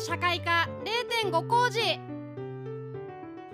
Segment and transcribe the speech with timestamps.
[0.00, 0.66] 社会科
[1.22, 1.78] 0.5工事。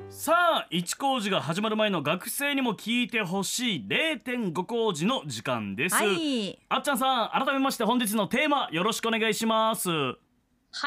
[0.08, 6.56] さあ一工事が始まる前の学生にも聞いてほしい0.5工事の時間です、はい。
[6.69, 9.90] あっちゃんさん改めまして本日のテーマよろしくお願いします。
[9.90, 10.14] は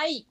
[0.08, 0.26] い。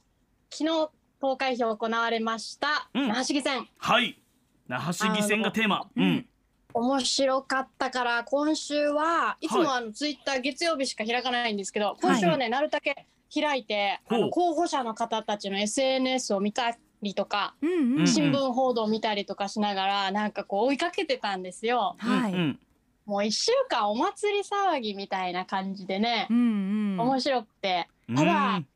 [0.51, 0.89] 昨日
[1.21, 3.09] 投開票行われました、うん。
[3.09, 3.69] 那覇市議選。
[3.77, 4.19] はい。
[4.67, 5.91] 那覇市議選がテーマ。
[5.95, 6.27] うん。
[6.73, 18.01] 面白かったから今週はいつもはあのツイッター月曜日しか開かないんですけど、今週はね、なるだけ開いてあの候補者の方たちの SNS を見たりとか、うんうん。
[18.01, 21.97] うん新聞報道を見たりとかしながらなんかこう追いかけてたんですよ。
[21.99, 22.33] はい。
[22.33, 22.59] うんうん
[23.07, 27.01] もう一週間お祭り騒ぎみたいな感じでね、うん。
[27.01, 28.67] 面白くてうんただうん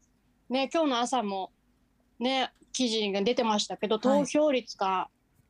[0.48, 1.50] ね今日の朝も
[2.19, 5.09] ね記事が出てましたけどはい投票率が、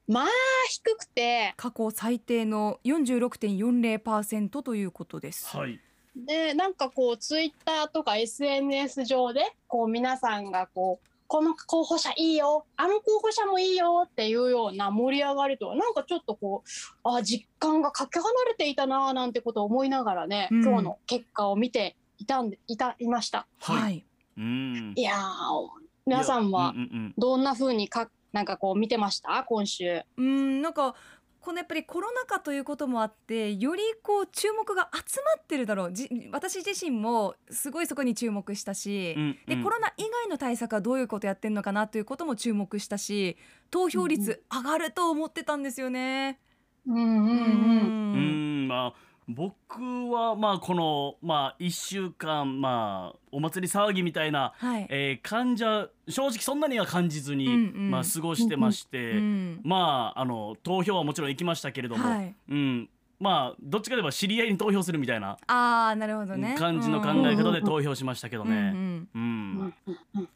[0.08, 0.26] まあ
[0.68, 5.56] 低くて過去最低の46.40%ということです。
[5.56, 5.78] はい
[6.14, 23.46] でなんかこうツイッターとか SNS 上でこう皆さんがこうこの候補者いいよあの候補者もいいよっていうような盛り上がりとなんかちょっとこうあ実感がかけ離れていたななんてことを思いながらね、うん今日の結果を見ていたんでいたいました。
[23.60, 24.04] はいはい。
[24.36, 25.68] うんいやー
[26.04, 26.74] 皆さんは
[27.16, 29.44] どんな風にかなんかこう見てました？
[29.44, 30.02] 今週。
[30.18, 30.94] うん、なんか。
[31.42, 35.92] このやっぱりコロナ禍ということもあってよりこう注目が集まってるだろう。
[35.92, 39.62] じ私自身もすごいそこに注目したし、うんでうん。
[39.64, 43.36] コロナ以外の対策はどういうことやってんのかなということも注目したし
[43.70, 46.38] 投票率上がると思ってたんですよね。
[46.86, 54.86] うんうんううんんまあ僕はまあこのまあ一週間まあお祭り騒ぎみたいな、はい。
[54.90, 57.90] えー、患者正直そんなには感じずに、うんうん。
[57.90, 62.34] まあ過ごしてまして、うんまああの投票はもちろん行きましたけれども、はい。
[62.48, 62.88] うん。
[63.20, 66.56] まあどっちかといえば知り合いに投票するみたいなああなるほどね。
[66.58, 68.54] 感じの考え方で投票しましたけどね。
[68.54, 69.74] んうんうん。
[70.16, 70.28] うん。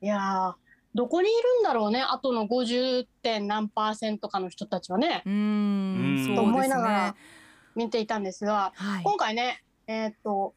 [0.00, 0.54] いやー
[0.94, 3.06] どこにいるんだろうねあとの 50.
[3.22, 5.22] 点何パーセントかの人たちはね。
[5.26, 5.32] うん。
[5.32, 6.36] うん。
[6.36, 7.14] そう思いながら
[7.78, 9.02] 見ていたんですがはい。
[9.04, 10.54] 今回ねえーっと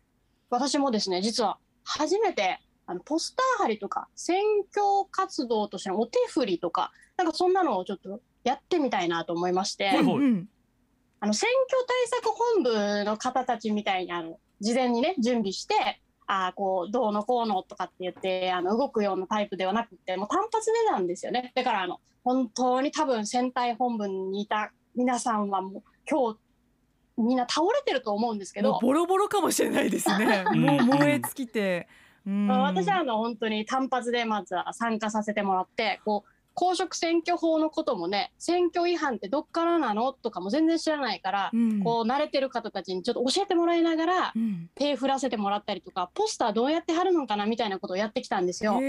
[0.49, 4.41] 私もですね実は初めてあのポスター貼りとか選
[4.73, 9.85] 挙活動としてのお手振りとかなんかそんなのをちょっとやってみたいなと思いまして。
[9.85, 10.49] はいはいうん
[11.23, 26.39] あの選挙対策本部の方たちみたいにあの事前にね準備してあーこうどうのこうのとかって言ってあの動くようなタイプではなくてもう単発でなんですよねだからあの本当に多分選対本部にいた皆さんはもう今日
[27.21, 28.73] みんな倒れてると思うんですけど。
[28.73, 30.43] もうボロボロかもしれないですね。
[30.51, 30.61] うん。
[30.61, 31.87] もう燃え尽きて。
[32.25, 41.83] 私はあの本当に単発でまずは参加させてもらってこう公職選挙法のこともね選挙違反ってどっからなのとかも全然知らないから、うん。
[41.83, 44.69] こう慣れてる方たちにちょっと教えてもらいながらうん。
[44.75, 48.79] 手振らせてもらったりとかポスターどうやって貼るのかなみたいなことをやってきたんですよ。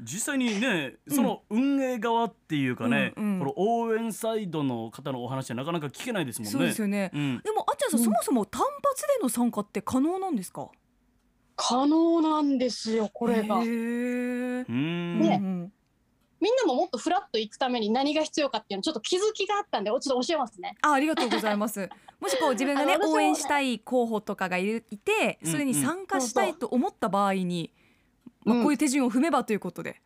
[0.00, 6.50] 実際にねその運営側っていうかね、うんうんこの応援サイドの方のお話はなかなか聞けないですもんね。
[6.52, 7.10] そうですよね。
[7.14, 10.68] うんでもあっちゃんさん、うんそもそも単発での参加って可能なんですか？
[11.56, 13.60] 可能なんですよこれが。
[13.60, 20.76] へみんねうんんなももっとフラッと行くために何が必要かっていうのちょっと気づきがあったんでちょっと教えますね。
[20.82, 21.88] あ、ありがとうございます。
[22.20, 27.72] もしこう自分がね応援したい候補とかがいるいて、それに参加したいと思った場合に、
[28.44, 30.00] まあこういう手順を踏めばということで。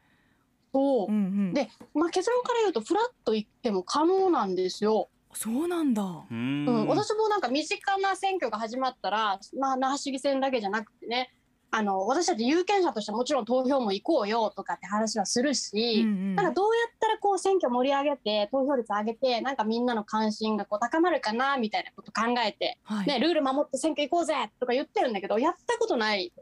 [0.72, 1.16] そううんう
[1.50, 1.54] ん。
[1.54, 5.08] でまあ、結論から言うとフラッと行っても可能なんですよ。
[5.34, 6.02] そうなんだ。
[6.02, 11.30] うんうん、私もなんか身近な選挙が始まったら、まあ、那覇市議選だけじゃなくてね
[11.70, 23.06] あの私たち有権者としてもちろん投票も行こうよとかって話はするし、うんうんなんかどうやったらこう選挙盛り上げて投票率上げてなんかみんなの関心がこう高まるかなみたいなこと考えて、はい。
[23.06, 26.32] ね、ルール守って選挙行こうぜとか言ってるんだけどやったことない。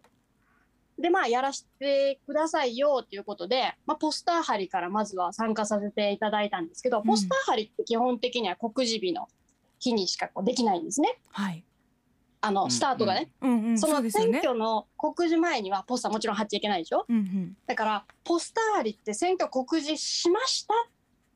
[0.98, 9.28] でまあやらせてくださいよということで、まあ、ポスター貼りからまずは参加させていただいたんですけど、んポスター貼りって基本的には告示日の
[9.78, 11.64] 日にしかこうできないんですねはい。
[12.42, 13.30] あのスタートがね。
[13.40, 13.78] うんうん。
[13.78, 14.08] その。
[14.08, 17.04] 選挙の告示前にはポスターもちろん貼っちゃいけないでしょ？
[17.08, 17.56] うんうん。
[17.66, 20.76] だからポスター貼りって選挙告示しましたっ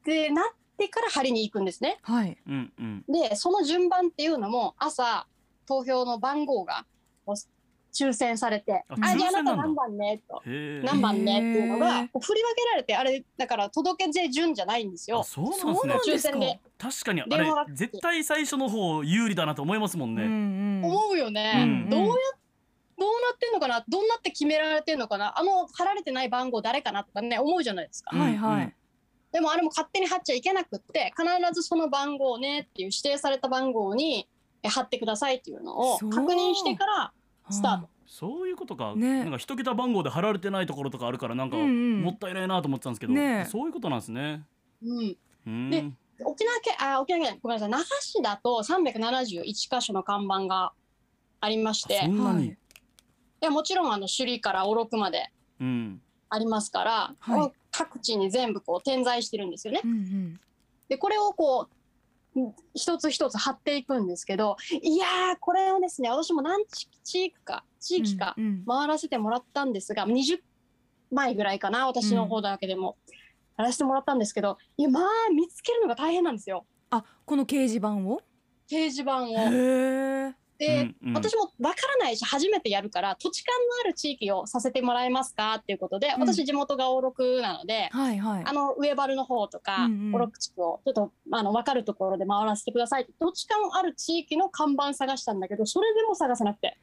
[0.04, 0.44] てなっ
[0.76, 1.98] てから貼りに行くんですね。
[2.02, 2.38] はい。
[2.46, 5.26] うんうんでその順番っていうのも朝
[5.66, 6.84] 投票の番号が
[7.92, 10.42] 抽選されて「ああじゃあなんだなた何番ね」と。
[10.46, 15.20] へ「え何番ね」っていうのが振り分けられてあれだから届け出順じゃないんですよ。
[15.20, 15.24] あ。
[15.24, 16.60] そうなんですね。
[16.78, 20.84] 確かにあれ絶対最初の方有利だなと思いますもんね、うんうん。
[20.84, 22.06] 思うよね、うんどうや
[22.98, 23.84] どうなってんのかな？
[23.88, 25.38] どうなって決められてんのかな？
[25.38, 28.16] あの貼られてない番号誰かなとかね思うじゃないですか。
[28.16, 28.64] はいはい。
[28.64, 28.74] うん
[29.32, 34.26] でもあれも勝手に貼っちゃいけなくって必ずその番号ねっていう指定された番号に
[34.64, 37.12] え貼ってくださいっていうのを確認してから
[37.50, 37.88] スタート。
[38.06, 39.20] そういうことか、ね。
[39.20, 42.02] なんか一桁番号で貼られてないところとかあるからなんかうんうん。
[42.02, 44.44] もったいないなと思ってたんですけど、ねそういうことなんですね。
[44.82, 45.16] うん、
[45.46, 45.70] うん。
[45.70, 45.84] で
[46.22, 47.70] 沖縄県あ沖縄県ごめんなさい。
[47.70, 50.72] 那覇市だと371箇所の看板が
[51.40, 51.94] ありまして。
[51.94, 52.58] いあそんなに、はい。
[53.40, 55.30] やもちろんあの首里から小禄まで
[55.60, 56.00] うん。
[56.28, 57.52] ありますから、はい。
[57.70, 59.80] 各地に全部こう点在してるんですよね。
[59.84, 60.40] うんうん。
[60.88, 61.79] でこれをこううん
[62.74, 68.64] 一つ一つ貼っていくんですけどいやーこれをですね私も何地地域か地域かうんうん。
[68.66, 70.38] 回らせてもらったんですが20
[71.10, 72.96] 枚ぐらいかな私の方だけでも、
[73.58, 75.04] やらせてもらったんですけどいやまあ
[75.34, 76.66] 見つけるのが大変なんですよ。
[76.90, 78.20] あこの掲示板を？
[78.70, 80.32] 掲示板を。
[80.60, 81.14] で、うんうん。
[81.14, 85.54] 私もわからないし初めてやるから土地勘のある地域をさせてもらえますか？
[85.54, 86.20] っていうことで、うん。
[86.20, 88.44] 私地元が大六なので、はいはい。
[88.46, 90.12] あの上原の方とか、うんうん。
[90.12, 93.12] 小六地区をちょっとあの分かるところで回らせてくださいって。
[93.18, 96.76] 土地勘ある地域の看板探したんだけどそれでも探せなくて。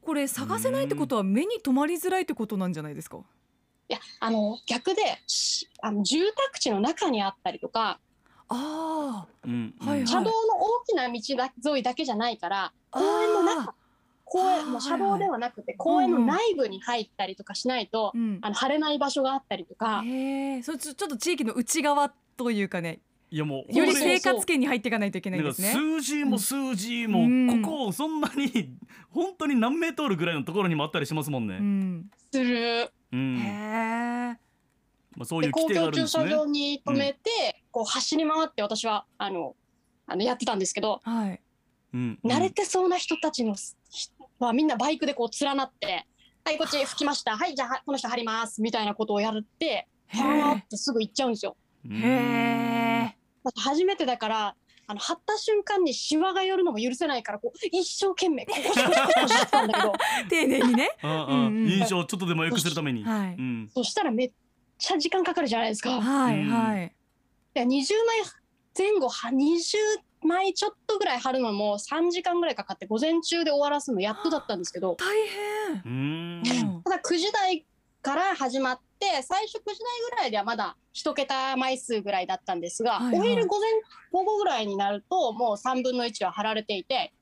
[0.00, 3.18] これ探せないってことは目に留まりづらいってことなんじゃないですか？
[3.88, 7.98] いやあの逆でしあの住宅地の中にあったりとか
[8.48, 9.88] あうんうん。
[9.88, 10.06] はいはい。
[10.06, 13.74] 車道の大きな道だ沿いだけじゃないからあ公園のあ中
[14.24, 18.38] 公園もう車道ではなくて公園の内部に入ったりとかしないと、ーうん。
[18.42, 20.02] あの晴れない場所があったりとか。
[20.04, 23.00] へえそれちょちょっと地域の内側というかね
[23.30, 27.62] いやもうより生活圏に入っていかないといけないんなんかですね数字も数字も、うん。
[27.62, 28.76] ここそんなに
[29.10, 31.56] 本当に何メートルぐらいのところにもあったりしますもんね。
[31.56, 32.10] うん。
[32.32, 32.90] する。
[33.12, 33.36] うん。
[33.38, 34.43] へえ
[35.16, 36.36] まあ、そういで公う規定があ共駐車るんですね。
[36.36, 39.56] 場に止めて、こう走り回って私はあの
[40.06, 41.40] あのやってたんですけど、はい。
[41.94, 46.06] うん慣れてそうな人たちの人はみんなバイクでこう連なって
[46.44, 47.36] 「はいこっち吹きました。
[47.36, 51.56] はいじゃあこの人張ります」みたいなことをやってへはーってすぐ行っちゃうんですよ。
[51.88, 53.16] へ
[53.56, 54.56] 初めてだから
[54.86, 59.92] あの張った瞬間にシワが寄るのも許せないからこう一生懸命ここし こしこししてたんだけど。
[60.28, 60.90] 丁寧にね。
[61.02, 61.68] ああうんうん。
[61.70, 63.04] 印象をちょっとでも良くするために。
[63.04, 63.34] はい。
[63.38, 63.70] うん。
[63.72, 64.32] そしたらめっ
[64.84, 66.00] ちゃ時間かかるじゃないですか。
[66.00, 66.94] はいはい。
[67.56, 67.86] いや20枚
[68.76, 69.78] 前後は20
[70.22, 74.96] 枚ちょっとぐらい貼るのも3時間ぐらいかかって午前中で終わらすのやっとだったんですけど。
[74.96, 75.06] 大
[75.82, 76.82] 変。
[76.84, 77.64] ただ9時台
[78.02, 79.74] から始まって最初9時台
[80.10, 83.28] ぐらいではまだ1桁枚数ぐらいだったんですが、はいはい。
[83.28, 83.70] お昼午前
[84.12, 87.14] 午後ぐらいになるともう3分の1は貼られていて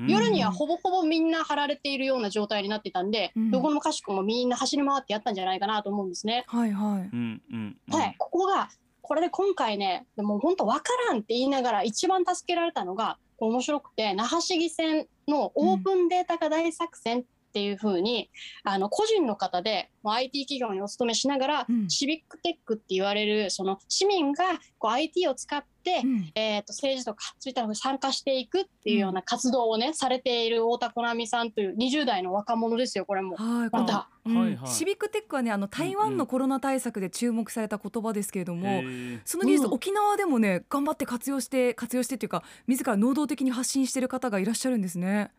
[0.00, 3.50] 夜にはほぼほぼみんな貼られているような状態になってたんで、うん。
[3.50, 6.44] どこのかしこもみんな走り回ってやったんじゃないかなと思うんですね。
[6.48, 7.10] はいはい。
[7.12, 7.94] うんうんうん。
[7.94, 8.68] はい、ここが
[9.02, 17.24] これで今回ねでも本当わからんって言いながら一番助けられたのが面白くて那覇市議選のオープンデータ化大作戦っ
[17.54, 18.30] ていう風に、
[18.64, 21.88] あの個人の方でもう IT 企業にお勤めしながら、うん。
[21.88, 24.44] シビックテックって言われるその市民が
[24.78, 26.32] こう IT を使って、うん。
[26.34, 33.36] えー、と政治とかそういったのに参加していくっていうような活動をね、されている太田好美さんという20代の若者ですよこれも。
[33.36, 34.08] はい、また。
[34.26, 34.36] うん。
[34.36, 34.70] はいはい。
[34.70, 39.20] シビックテックはねあの台湾のコロナ対策で注目された言葉ですけれども、へー。
[39.24, 39.74] その技術、うん。
[39.74, 45.30] 沖縄でもね頑張って活用して活用してっていうか自ら能動的に発信してる方がいらっしゃるんですね。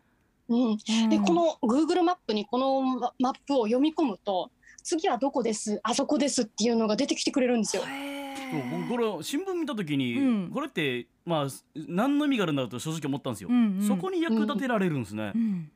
[0.48, 0.76] うん、
[1.08, 1.24] でうん。
[1.24, 4.50] この Google マップにこのママップを読み込むと
[4.82, 7.82] 次はどこですあそこですっていうのが出てきてくれるんですよ。
[8.70, 10.50] 僕これ新聞見た時に、うん。
[10.52, 13.86] これってまあ何の意味があるんだろうと正直思ったんですよ、うんうん。
[13.86, 15.32] そこに役立てられるんですね。
[15.34, 15.70] う、ん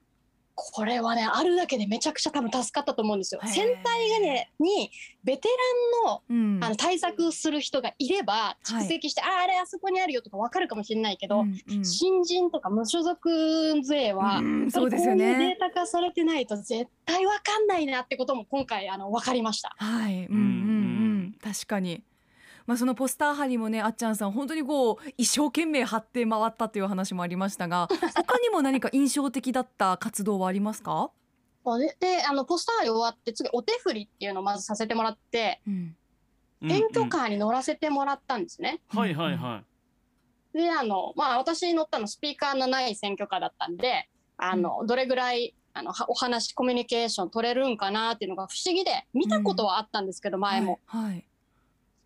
[0.72, 3.40] これはねあるだけでめちゃくちゃ多分助かったと思うんですよ。
[3.42, 3.46] へ。
[3.46, 3.50] ー。
[3.50, 4.90] 船体がねに
[5.24, 5.48] ベテ
[6.04, 6.50] ランのうん。
[6.62, 11.84] あの対策する人がいれば蓄積して、あああれあそこにあるよとかわかるかもしれないけど、うんうん。
[11.84, 14.40] 新人とか無所属税は、
[14.70, 15.38] そうですよね。
[15.38, 19.74] データ化されてないと絶対わかんないなってことも今回あの分かりました。
[19.78, 22.02] はい、うんうんううんん、確かに。
[22.66, 31.10] まあ、そのポスター貼りもねあっちゃんさん本当にこう一生懸命貼って回ったという話もありましたが 他にも何か印象的だった活動はありますか、
[31.78, 35.96] でであのポスター終わって次お手振りっていうのをまずさせてもらってうん。
[36.68, 38.80] 選挙カーに乗らせてもらったんですね。
[38.92, 39.62] うんはいはいは
[40.52, 51.24] であのまあ私乗ったのスピーカーのない選挙カーだったんであの、どれぐらいあのはお話コミュニケーション取れるんかなっていうのが不思議で見たことはあったんですけど、前も、はい、はい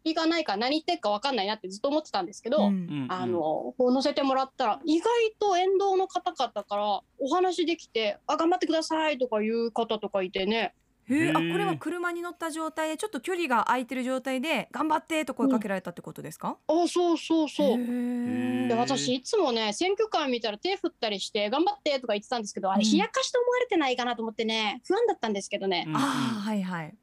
[0.04, 2.74] スピーカーないから何言ってるか分かんないなってずっと思ってたんですけど、うん。
[2.74, 3.02] い、うん。
[3.04, 3.38] うんあの
[3.78, 5.08] こう乗せてもらったら意外
[5.38, 10.74] と沿道の方々からお話できて「あ頑張ってください」とかいう方とかいてね。
[11.06, 17.78] へえあこれは車に乗った状態でちょっと距離が空いてる状態で頑張ってと声かけられたってことですか、あそうそうそう。
[18.68, 22.90] で私いつもね選挙カー見たら手振ったりして頑張ってとか言ってたんですけどあれうん。
[22.90, 25.96] 冷やかしと思われてないかなと思ってね不安だったんですけどね、うん。
[25.96, 26.02] ああ
[26.40, 26.94] はいはい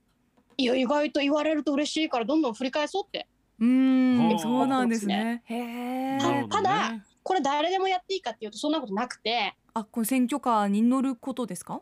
[0.62, 3.28] いや意外と言われると嬉しいからどんどん振り返そうって。
[3.60, 4.40] うん。
[4.40, 5.42] そうなんですね。
[5.46, 6.18] へえ
[6.50, 9.56] ただこれ誰でもやっていいかっていうとそんなことなくて。
[9.74, 11.80] あこの選挙カーに乗ることですか？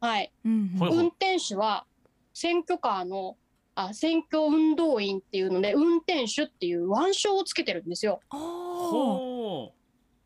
[0.00, 0.32] はい。
[0.44, 1.84] 運転手は
[2.32, 3.36] 選挙カーの
[3.74, 8.20] あ選挙運動員っていうので運転手っていう腕章をつけてるんですよ。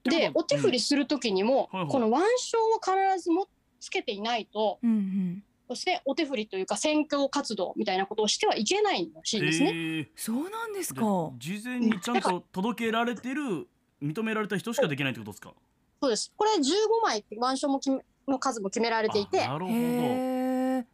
[0.05, 1.89] でお手振りする時にも、はいはい。
[1.89, 3.49] この腕章を必ずも
[3.81, 10.11] つけていないとうんうんそしてお手振りというか選挙活動みたいなことをしてはいけないらしいですね。
[10.15, 11.07] そうなんですでか
[11.39, 13.67] 事前にちゃんと届けられてる
[14.03, 15.55] 認められた人しかできないってことですか？
[16.03, 16.33] そうです。
[16.37, 16.63] これ15
[17.03, 19.19] 枚って腕章も決めの数も決められて。
[19.19, 19.79] いてあなるほどへ
[20.81, 20.85] え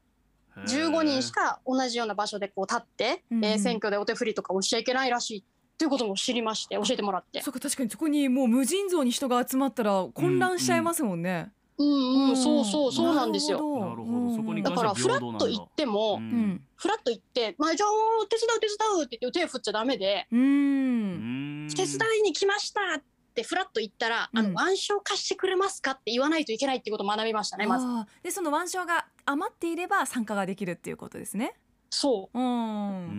[0.67, 5.45] 15人しか同じような場所でこう立って、うえー選挙でお手振りとかをしちゃいけないらしい
[5.79, 6.75] ということも知りまして。
[6.77, 12.37] 教えてもらってそっか確かにそこにもう無尽蔵に人が集まったら混乱しちゃいますもんね、うんうん、うん。
[12.37, 12.93] そうそう。
[12.93, 13.59] そうなんですよ。
[13.81, 14.37] なるほど。
[14.37, 16.23] そこにだからフラッと行っても、うん。
[16.23, 16.65] うん。
[16.77, 17.91] フラッと行って「まあ、じゃあ
[18.29, 20.27] 手伝う手伝う」って言って手振っちゃダメで。
[20.31, 21.67] うん、ううん。
[21.67, 23.03] ん「手伝いに来ました」っ
[23.35, 24.53] てフラッと言ったら「あうん。
[24.55, 27.87] の腕章貸してくれますか?」って言わないといけないっていうことを学びましたねまず。
[28.23, 31.55] でその腕章が余っていれば参加ができるっていうことですね。
[31.91, 32.39] そう。
[32.39, 33.11] うん、う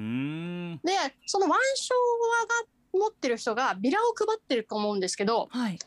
[0.75, 0.79] ん。
[0.83, 0.93] で
[1.25, 5.79] その腕章が持ってる人がビラを配ってると思うんですけどはい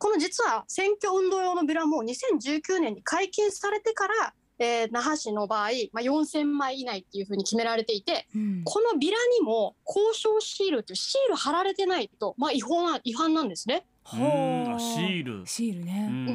[0.00, 8.62] この実は選挙運動用のビラも2019年に解禁されてから、えー那覇市の場合、まあ、4000枚以内っていうふうに決められていてうん。
[8.64, 13.84] このビラにも交渉シールっていうシール貼られてないと、まあ、違法な違反なんですね。
[14.14, 14.16] う。
[14.16, 14.74] ん。
[14.74, 15.46] あシール。
[15.46, 16.30] シールね、うんう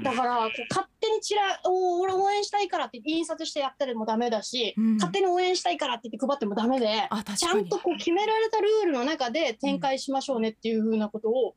[0.00, 0.02] ん。
[0.02, 4.94] だからこう勝手にチラおー俺応援したいからって印刷してやったりもダメだし、うん。
[4.94, 7.38] 勝手に応援したいからって言って配ってもダメであ確かに。
[7.38, 11.54] ちゃんとこう決められたルールの中で展開しましょうねっていうふうなことを、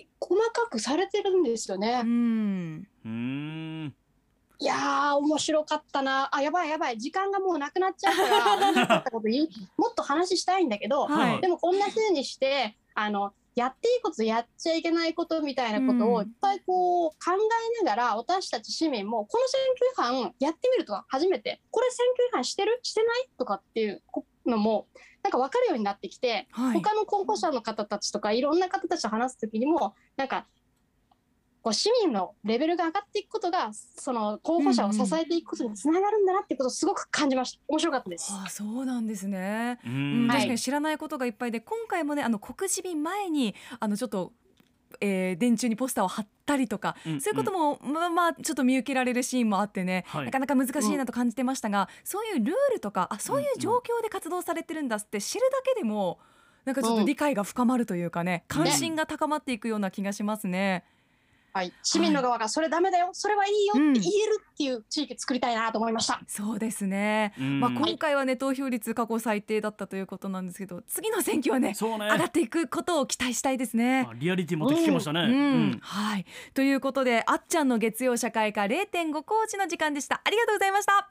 [0.00, 2.00] え細かくされてるんですよね。
[2.04, 2.88] うん。
[3.04, 3.94] うん
[4.60, 6.28] いやー面白かったな。
[6.34, 6.98] あやばいやばい。
[6.98, 11.40] 時間がもうなくなっちゃうから 面白かったこと言いもっと話したいんだけど、はい。
[11.40, 16.26] でもこんな風にしてあのやっていいことやっちゃいけないことみたいなことをうん。
[16.26, 17.16] いっぱいこう考
[17.80, 19.60] えながら私たち市民もこの選
[19.94, 21.60] 挙違反やってみると初めて。
[21.70, 22.80] これ選挙違反してる？
[22.82, 23.28] してない？
[23.38, 24.02] とかっていう
[24.48, 24.86] のも
[25.22, 26.74] なんか分かるようになってきて、はい。
[26.74, 30.46] 他の候補者の方たちとかいろんな方たちと話す時にもなんか
[31.62, 37.60] こう市民のレベルが上がっていくことがその候補者を支えていくことにつながるんだなっていうことをすごく感じました。
[37.68, 38.32] 面白かったです。
[38.32, 39.78] あーそうなんですね。
[39.84, 44.32] ううん、確かに知らないことがいっぱいで今回もねあの告示日前にあのちょっと、
[45.00, 50.26] えー電柱にポスターを貼ったりとか、うんそういうことも、まあまあちょっと見受けられるシーンもあってね、はい。
[50.26, 56.18] なかなか難しいなと感じてましたが、そういうルールとかあそういう状況で活動されてるんだって知るだけでも
[56.64, 58.44] なんかちょっと理解が深まるというかね。
[58.48, 60.84] 関心が高まっていくような気がしますね。
[61.58, 66.20] はい、市民の側がそれダメだよ、それはいいよって言えるっていう地域作りたいなと思いました。
[66.28, 67.58] そうですね、うん。
[67.58, 72.06] まあ、今回はね投票率過去最低だったということなんですけど次の選挙はねそうね。
[72.06, 74.06] 上がっていくことを期待したいですね。
[74.08, 75.22] あリアリティ持って聞きましたね。
[75.22, 75.28] うん。
[75.30, 75.34] う
[75.74, 75.78] ん。
[75.82, 76.26] はい。
[76.54, 80.20] ということであっちゃんの月曜社会科0.5コーチの時間でした。
[80.24, 81.10] ありがとうございました